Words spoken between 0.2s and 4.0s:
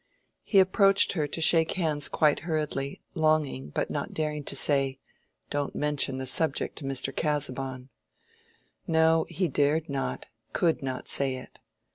He approached her to shake hands quite hurriedly, longing but